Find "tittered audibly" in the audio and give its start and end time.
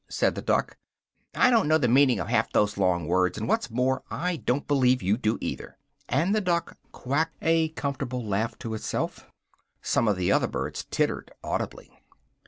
10.89-11.91